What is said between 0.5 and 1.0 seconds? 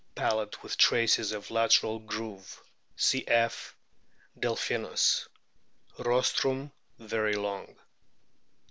with